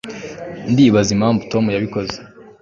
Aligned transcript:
ndibaza 0.71 1.09
impamvu 1.15 1.41
tom 1.51 1.65
yabikoze 1.75 2.17